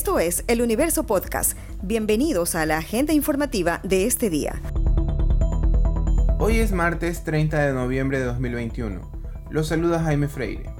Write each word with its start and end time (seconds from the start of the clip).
Esto 0.00 0.18
es 0.18 0.44
El 0.46 0.62
Universo 0.62 1.04
Podcast. 1.04 1.58
Bienvenidos 1.82 2.54
a 2.54 2.64
la 2.64 2.78
agenda 2.78 3.12
informativa 3.12 3.80
de 3.82 4.06
este 4.06 4.30
día. 4.30 4.58
Hoy 6.38 6.56
es 6.56 6.72
martes 6.72 7.22
30 7.22 7.66
de 7.66 7.74
noviembre 7.74 8.18
de 8.18 8.24
2021. 8.24 8.98
Los 9.50 9.68
saluda 9.68 10.02
Jaime 10.02 10.28
Freire. 10.28 10.70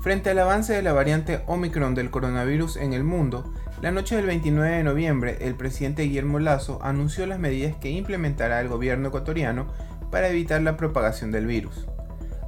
Frente 0.00 0.30
al 0.30 0.38
avance 0.38 0.74
de 0.74 0.82
la 0.82 0.92
variante 0.92 1.42
Omicron 1.48 1.96
del 1.96 2.10
coronavirus 2.12 2.76
en 2.76 2.92
el 2.92 3.02
mundo, 3.02 3.52
la 3.80 3.90
noche 3.90 4.14
del 4.14 4.26
29 4.26 4.76
de 4.76 4.84
noviembre 4.84 5.38
el 5.40 5.56
presidente 5.56 6.04
Guillermo 6.04 6.38
Lazo 6.38 6.78
anunció 6.84 7.26
las 7.26 7.40
medidas 7.40 7.74
que 7.78 7.90
implementará 7.90 8.60
el 8.60 8.68
gobierno 8.68 9.08
ecuatoriano 9.08 9.66
para 10.12 10.28
evitar 10.28 10.62
la 10.62 10.76
propagación 10.76 11.32
del 11.32 11.48
virus. 11.48 11.88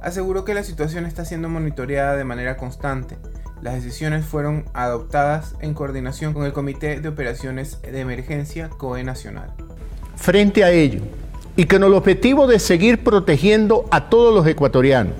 Aseguró 0.01 0.45
que 0.45 0.53
la 0.53 0.63
situación 0.63 1.05
está 1.05 1.25
siendo 1.25 1.49
monitoreada 1.49 2.15
de 2.15 2.23
manera 2.23 2.55
constante. 2.55 3.17
Las 3.61 3.75
decisiones 3.75 4.25
fueron 4.25 4.65
adoptadas 4.73 5.55
en 5.61 5.73
coordinación 5.73 6.33
con 6.33 6.45
el 6.45 6.53
Comité 6.53 6.99
de 6.99 7.09
Operaciones 7.09 7.81
de 7.81 7.99
Emergencia 7.99 8.69
COE 8.69 9.03
Nacional. 9.03 9.49
Frente 10.15 10.63
a 10.63 10.71
ello, 10.71 11.01
y 11.55 11.65
con 11.65 11.83
el 11.83 11.93
objetivo 11.93 12.47
de 12.47 12.59
seguir 12.59 13.03
protegiendo 13.03 13.85
a 13.91 14.09
todos 14.09 14.35
los 14.35 14.45
ecuatorianos, 14.45 15.13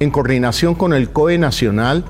en 0.00 0.10
coordinación 0.10 0.74
con 0.74 0.92
el 0.92 1.10
COE 1.10 1.38
Nacional, 1.38 2.04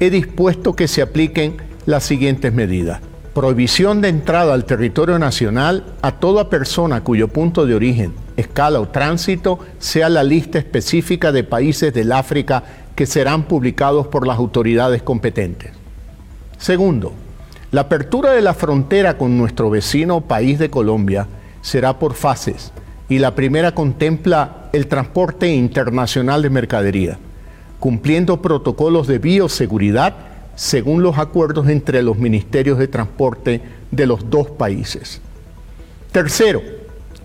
he 0.00 0.10
dispuesto 0.10 0.74
que 0.74 0.86
se 0.86 1.02
apliquen 1.02 1.56
las 1.86 2.04
siguientes 2.04 2.52
medidas. 2.52 3.00
Prohibición 3.34 4.00
de 4.00 4.08
entrada 4.08 4.54
al 4.54 4.64
territorio 4.64 5.18
nacional 5.18 5.84
a 6.02 6.12
toda 6.12 6.50
persona 6.50 7.04
cuyo 7.04 7.28
punto 7.28 7.66
de 7.66 7.74
origen, 7.74 8.14
escala 8.36 8.80
o 8.80 8.88
tránsito 8.88 9.58
sea 9.78 10.08
la 10.08 10.22
lista 10.22 10.58
específica 10.58 11.32
de 11.32 11.44
países 11.44 11.92
del 11.92 12.12
África 12.12 12.64
que 12.96 13.06
serán 13.06 13.44
publicados 13.44 14.08
por 14.08 14.26
las 14.26 14.38
autoridades 14.38 15.02
competentes. 15.02 15.70
Segundo, 16.58 17.12
la 17.70 17.82
apertura 17.82 18.32
de 18.32 18.42
la 18.42 18.54
frontera 18.54 19.16
con 19.16 19.38
nuestro 19.38 19.70
vecino 19.70 20.22
país 20.22 20.58
de 20.58 20.70
Colombia 20.70 21.28
será 21.60 21.98
por 21.98 22.14
fases 22.14 22.72
y 23.08 23.20
la 23.20 23.36
primera 23.36 23.72
contempla 23.72 24.70
el 24.72 24.88
transporte 24.88 25.48
internacional 25.48 26.42
de 26.42 26.50
mercadería 26.50 27.18
cumpliendo 27.78 28.40
protocolos 28.42 29.06
de 29.06 29.18
bioseguridad 29.18 30.14
según 30.54 31.02
los 31.02 31.18
acuerdos 31.18 31.68
entre 31.68 32.02
los 32.02 32.18
ministerios 32.18 32.78
de 32.78 32.88
transporte 32.88 33.60
de 33.90 34.06
los 34.06 34.30
dos 34.30 34.50
países. 34.50 35.20
Tercero, 36.12 36.62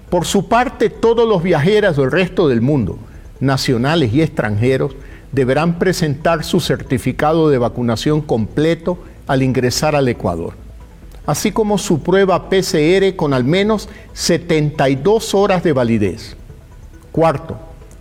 por 0.09 0.25
su 0.25 0.49
parte, 0.49 0.89
todos 0.89 1.27
los 1.27 1.41
viajeros 1.41 1.95
del 1.95 2.11
resto 2.11 2.49
del 2.49 2.61
mundo, 2.61 2.99
nacionales 3.41 4.13
y 4.13 4.21
extranjeros, 4.21 4.95
deberán 5.31 5.79
presentar 5.79 6.43
su 6.43 6.59
certificado 6.59 7.49
de 7.49 7.57
vacunación 7.57 8.21
completo 8.21 8.97
al 9.27 9.43
ingresar 9.43 9.95
al 9.95 10.07
Ecuador, 10.07 10.53
así 11.25 11.51
como 11.51 11.77
su 11.77 12.01
prueba 12.01 12.49
PCR 12.49 13.15
con 13.15 13.33
al 13.33 13.43
menos 13.43 13.89
72 14.13 15.33
horas 15.33 15.63
de 15.63 15.73
validez. 15.73 16.35
Cuarto, 17.11 17.57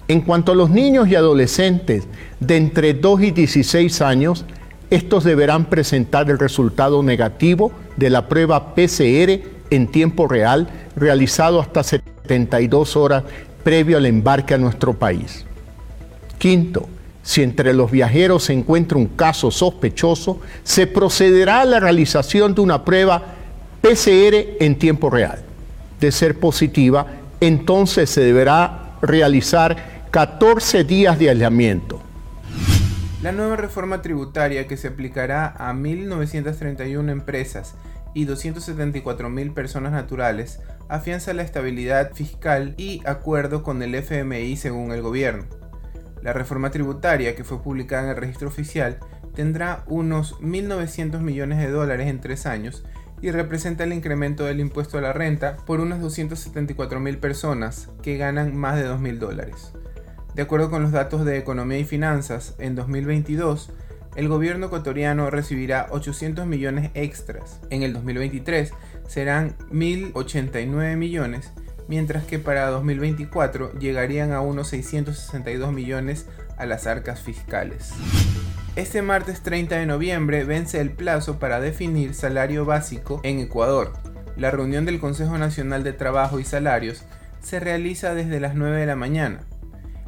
en 0.08 0.20
cuanto 0.20 0.52
a 0.52 0.56
los 0.56 0.70
niños 0.70 1.08
y 1.08 1.14
adolescentes 1.14 2.04
de 2.40 2.56
entre 2.56 2.94
2 2.94 3.22
y 3.22 3.30
16 3.30 4.02
años, 4.02 4.44
estos 4.90 5.22
deberán 5.22 5.66
presentar 5.66 6.28
el 6.30 6.38
resultado 6.38 7.02
negativo 7.02 7.70
de 7.96 8.10
la 8.10 8.28
prueba 8.28 8.74
PCR 8.74 9.40
en 9.70 9.86
tiempo 9.86 10.26
real 10.26 10.68
realizado 10.96 11.60
hasta 11.60 11.84
72 11.84 12.96
horas 12.96 13.22
previo 13.62 13.96
al 13.96 14.06
embarque 14.06 14.54
a 14.54 14.58
nuestro 14.58 14.94
país. 14.94 15.44
Quinto, 16.38 16.88
si 17.22 17.42
entre 17.42 17.74
los 17.74 17.90
viajeros 17.90 18.44
se 18.44 18.52
encuentra 18.52 18.98
un 18.98 19.06
caso 19.06 19.50
sospechoso, 19.50 20.40
se 20.64 20.86
procederá 20.86 21.60
a 21.60 21.64
la 21.64 21.80
realización 21.80 22.54
de 22.54 22.60
una 22.62 22.84
prueba 22.84 23.22
PCR 23.82 24.56
en 24.60 24.78
tiempo 24.78 25.10
real. 25.10 25.40
De 26.00 26.12
ser 26.12 26.38
positiva, 26.38 27.06
entonces 27.40 28.08
se 28.10 28.22
deberá 28.22 28.96
realizar 29.02 30.06
14 30.10 30.84
días 30.84 31.18
de 31.18 31.30
aislamiento. 31.30 32.00
La 33.22 33.32
nueva 33.32 33.56
reforma 33.56 34.00
tributaria 34.00 34.66
que 34.66 34.78
se 34.78 34.88
aplicará 34.88 35.46
a 35.46 35.74
1.931 35.74 37.10
empresas 37.10 37.74
y 38.14 38.26
274.000 38.26 39.52
personas 39.52 39.92
naturales 39.92 40.60
afianza 40.90 41.32
la 41.32 41.42
estabilidad 41.42 42.12
fiscal 42.12 42.74
y 42.76 43.00
acuerdo 43.06 43.62
con 43.62 43.82
el 43.82 43.94
FMI 43.94 44.56
según 44.56 44.90
el 44.92 45.02
gobierno. 45.02 45.44
La 46.20 46.32
reforma 46.32 46.70
tributaria 46.70 47.34
que 47.34 47.44
fue 47.44 47.62
publicada 47.62 48.02
en 48.02 48.08
el 48.10 48.16
registro 48.16 48.48
oficial 48.48 48.98
tendrá 49.34 49.84
unos 49.86 50.38
1.900 50.40 51.20
millones 51.20 51.58
de 51.58 51.70
dólares 51.70 52.08
en 52.08 52.20
tres 52.20 52.44
años 52.44 52.84
y 53.22 53.30
representa 53.30 53.84
el 53.84 53.92
incremento 53.92 54.44
del 54.44 54.60
impuesto 54.60 54.98
a 54.98 55.00
la 55.00 55.12
renta 55.12 55.56
por 55.64 55.80
unas 55.80 56.00
274.000 56.00 57.20
personas 57.20 57.88
que 58.02 58.16
ganan 58.16 58.56
más 58.56 58.76
de 58.76 58.88
2.000 58.88 59.18
dólares. 59.18 59.72
De 60.34 60.42
acuerdo 60.42 60.70
con 60.70 60.82
los 60.82 60.92
datos 60.92 61.24
de 61.24 61.38
Economía 61.38 61.78
y 61.78 61.84
Finanzas, 61.84 62.54
en 62.58 62.74
2022, 62.74 63.72
el 64.16 64.28
gobierno 64.28 64.66
ecuatoriano 64.66 65.30
recibirá 65.30 65.86
800 65.90 66.46
millones 66.46 66.90
extras. 66.94 67.60
En 67.70 67.82
el 67.82 67.92
2023 67.92 68.72
serán 69.06 69.56
1.089 69.70 70.96
millones, 70.96 71.52
mientras 71.88 72.24
que 72.24 72.38
para 72.38 72.68
2024 72.68 73.78
llegarían 73.78 74.32
a 74.32 74.40
unos 74.40 74.68
662 74.68 75.72
millones 75.72 76.26
a 76.56 76.66
las 76.66 76.86
arcas 76.86 77.20
fiscales. 77.20 77.92
Este 78.76 79.02
martes 79.02 79.42
30 79.42 79.76
de 79.76 79.86
noviembre 79.86 80.44
vence 80.44 80.80
el 80.80 80.90
plazo 80.90 81.38
para 81.38 81.60
definir 81.60 82.14
salario 82.14 82.64
básico 82.64 83.20
en 83.24 83.40
Ecuador. 83.40 83.92
La 84.36 84.50
reunión 84.50 84.84
del 84.84 85.00
Consejo 85.00 85.38
Nacional 85.38 85.82
de 85.82 85.92
Trabajo 85.92 86.38
y 86.38 86.44
Salarios 86.44 87.04
se 87.42 87.60
realiza 87.60 88.14
desde 88.14 88.40
las 88.40 88.54
9 88.54 88.78
de 88.78 88.86
la 88.86 88.96
mañana. 88.96 89.40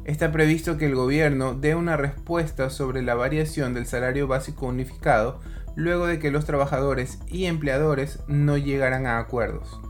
Está 0.04 0.32
previsto 0.32 0.78
que 0.78 0.86
el 0.86 0.96
gobierno 0.96 1.54
dé 1.54 1.76
una 1.76 1.96
respuesta 1.96 2.70
sobre 2.70 3.02
la 3.02 3.14
variación 3.14 3.72
del 3.72 3.86
salario 3.86 4.26
básico 4.26 4.66
unificado 4.66 5.40
luego 5.76 6.06
de 6.06 6.18
que 6.18 6.32
los 6.32 6.44
trabajadores 6.44 7.20
y 7.28 7.46
empleadores 7.46 8.18
no 8.26 8.56
llegaran 8.56 9.06
a 9.06 9.18
acuerdos. 9.18 9.80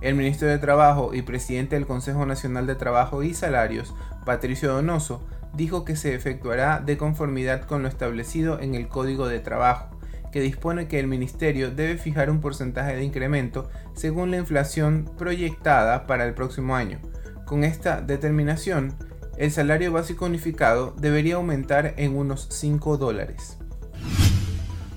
El 0.00 0.16
ministro 0.16 0.48
de 0.48 0.58
Trabajo 0.58 1.14
y 1.14 1.22
presidente 1.22 1.76
del 1.76 1.86
Consejo 1.86 2.26
Nacional 2.26 2.66
de 2.66 2.74
Trabajo 2.74 3.22
y 3.22 3.32
Salarios, 3.32 3.94
Patricio 4.24 4.72
Donoso, 4.72 5.24
dijo 5.54 5.84
que 5.84 5.94
se 5.94 6.14
efectuará 6.14 6.80
de 6.80 6.96
conformidad 6.96 7.62
con 7.62 7.82
lo 7.82 7.88
establecido 7.88 8.60
en 8.60 8.74
el 8.74 8.88
Código 8.88 9.28
de 9.28 9.38
Trabajo, 9.38 9.96
que 10.32 10.40
dispone 10.40 10.88
que 10.88 10.98
el 10.98 11.06
ministerio 11.06 11.70
debe 11.70 11.96
fijar 11.96 12.30
un 12.30 12.40
porcentaje 12.40 12.96
de 12.96 13.04
incremento 13.04 13.68
según 13.94 14.30
la 14.30 14.38
inflación 14.38 15.10
proyectada 15.16 16.06
para 16.06 16.24
el 16.24 16.34
próximo 16.34 16.74
año. 16.74 16.98
Con 17.46 17.64
esta 17.64 18.00
determinación, 18.00 18.94
el 19.40 19.50
salario 19.50 19.90
básico 19.90 20.26
unificado 20.26 20.94
debería 20.98 21.36
aumentar 21.36 21.94
en 21.96 22.14
unos 22.14 22.46
5 22.50 22.98
dólares. 22.98 23.56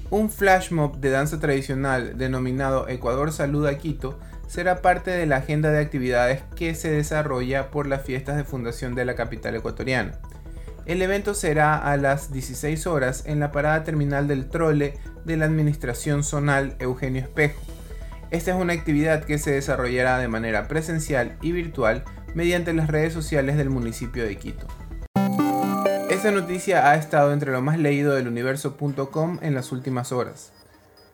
Un 0.09 0.29
flash 0.29 0.69
mob 0.69 0.97
de 0.97 1.11
danza 1.11 1.39
tradicional 1.39 2.17
denominado 2.17 2.89
Ecuador 2.89 3.31
Saluda 3.31 3.77
Quito 3.77 4.19
será 4.47 4.81
parte 4.81 5.11
de 5.11 5.25
la 5.27 5.37
agenda 5.37 5.71
de 5.71 5.79
actividades 5.79 6.41
que 6.57 6.75
se 6.75 6.91
desarrolla 6.91 7.71
por 7.71 7.87
las 7.87 8.01
fiestas 8.01 8.35
de 8.35 8.43
fundación 8.43 8.95
de 8.95 9.05
la 9.05 9.15
capital 9.15 9.55
ecuatoriana. 9.55 10.19
El 10.85 11.01
evento 11.01 11.35
será 11.35 11.77
a 11.77 11.95
las 11.95 12.33
16 12.33 12.85
horas 12.85 13.23
en 13.25 13.39
la 13.39 13.53
parada 13.53 13.85
terminal 13.85 14.27
del 14.27 14.49
trole 14.49 14.95
de 15.23 15.37
la 15.37 15.45
administración 15.45 16.25
zonal 16.25 16.75
Eugenio 16.79 17.21
Espejo. 17.21 17.61
Esta 18.29 18.51
es 18.51 18.57
una 18.57 18.73
actividad 18.73 19.23
que 19.23 19.37
se 19.37 19.51
desarrollará 19.51 20.17
de 20.17 20.27
manera 20.27 20.67
presencial 20.67 21.37
y 21.41 21.53
virtual 21.53 22.03
mediante 22.33 22.73
las 22.73 22.87
redes 22.87 23.13
sociales 23.13 23.57
del 23.57 23.69
municipio 23.69 24.25
de 24.25 24.37
Quito. 24.37 24.67
Esta 26.09 26.31
noticia 26.31 26.89
ha 26.89 26.95
estado 26.95 27.33
entre 27.33 27.51
lo 27.51 27.61
más 27.61 27.77
leído 27.77 28.13
del 28.13 28.27
universo.com 28.27 29.39
en 29.41 29.55
las 29.55 29.71
últimas 29.71 30.11
horas. 30.11 30.51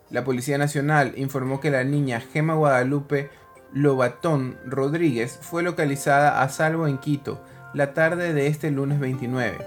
La 0.09 0.23
Policía 0.23 0.57
Nacional 0.57 1.13
informó 1.15 1.59
que 1.59 1.71
la 1.71 1.83
niña 1.83 2.19
Gema 2.19 2.55
Guadalupe 2.55 3.29
Lobatón 3.73 4.57
Rodríguez 4.65 5.37
fue 5.41 5.63
localizada 5.63 6.41
a 6.41 6.49
salvo 6.49 6.87
en 6.87 6.97
Quito 6.97 7.39
la 7.73 7.93
tarde 7.93 8.33
de 8.33 8.47
este 8.47 8.71
lunes 8.71 8.99
29. 8.99 9.57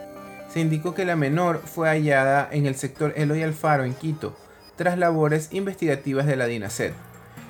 Se 0.52 0.60
indicó 0.60 0.94
que 0.94 1.04
la 1.04 1.16
menor 1.16 1.62
fue 1.64 1.88
hallada 1.88 2.49
en 2.50 2.66
el 2.66 2.75
sector 2.75 3.14
Eloy 3.16 3.43
Alfaro 3.43 3.84
en 3.84 3.94
Quito, 3.94 4.37
tras 4.76 4.99
labores 4.99 5.49
investigativas 5.52 6.26
de 6.26 6.37
la 6.37 6.46
DINASED. 6.46 6.93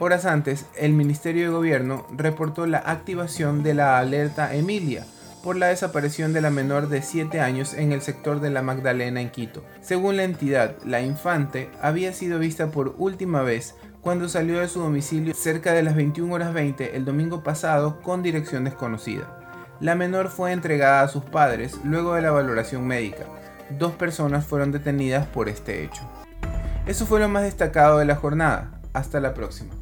Horas 0.05 0.25
antes, 0.25 0.67
el 0.77 0.95
Ministerio 0.95 1.45
de 1.45 1.55
Gobierno 1.55 2.09
reportó 2.11 2.67
la 2.67 2.79
activación 2.79 3.63
de 3.63 3.73
la 3.73 4.01
alerta 4.01 4.53
Emilia 4.53 5.07
por 5.45 5.55
la 5.55 5.69
desaparición 5.69 6.33
de 6.33 6.41
la 6.41 6.51
menor 6.51 6.89
de 6.89 7.03
7 7.03 7.41
años 7.41 7.73
en 7.73 7.93
el 7.93 8.03
sector 8.03 8.41
de 8.41 8.51
la 8.51 8.63
Magdalena 8.63 9.21
en 9.21 9.31
Quito. 9.31 9.63
Según 9.81 10.17
la 10.17 10.25
entidad, 10.25 10.75
la 10.85 11.03
infante 11.03 11.71
había 11.81 12.13
sido 12.13 12.41
vista 12.41 12.73
por 12.73 12.97
última 12.99 13.43
vez 13.43 13.77
cuando 14.01 14.29
salió 14.29 14.59
de 14.59 14.67
su 14.67 14.81
domicilio 14.81 15.35
cerca 15.35 15.73
de 15.73 15.85
las 15.85 15.95
21 15.95 16.35
horas 16.35 16.53
20 16.53 16.97
el 16.97 17.05
domingo 17.05 17.45
pasado 17.45 18.01
con 18.01 18.25
dirección 18.25 18.65
desconocida. 18.65 19.39
La 19.79 19.95
menor 19.95 20.31
fue 20.31 20.51
entregada 20.51 21.03
a 21.03 21.09
sus 21.09 21.23
padres 21.23 21.79
luego 21.85 22.15
de 22.15 22.23
la 22.23 22.33
valoración 22.33 22.85
médica. 22.89 23.27
Dos 23.79 23.93
personas 23.93 24.45
fueron 24.45 24.73
detenidas 24.73 25.29
por 25.29 25.49
este 25.49 25.85
hecho. 25.85 26.03
Eso 26.87 27.07
fue 27.07 27.21
lo 27.21 27.29
más 27.29 27.45
destacado 27.45 27.99
de 27.99 28.05
la 28.05 28.17
jornada. 28.17 28.81
Hasta 28.95 29.21
la 29.21 29.33
próxima. 29.33 29.82